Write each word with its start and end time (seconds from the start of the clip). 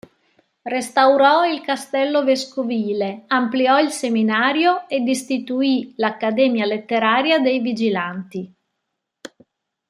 Restaurò 0.63 1.45
il 1.45 1.61
castello 1.61 2.23
vescovile, 2.23 3.25
ampliò 3.27 3.79
il 3.79 3.91
seminario 3.91 4.89
ed 4.89 5.07
istituì 5.07 5.93
l'Accademia 5.97 6.65
letteraria 6.65 7.37
dei 7.37 7.59
Vigilanti. 7.59 8.51